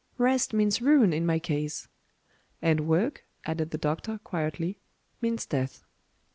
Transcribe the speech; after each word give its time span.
Rest 0.17 0.51
means 0.51 0.81
ruin 0.81 1.13
in 1.13 1.27
my 1.27 1.37
case." 1.37 1.87
"And 2.59 2.87
work," 2.87 3.23
added 3.45 3.69
the 3.69 3.77
doctor, 3.77 4.19
quietly, 4.23 4.79
"means 5.21 5.45
death." 5.45 5.83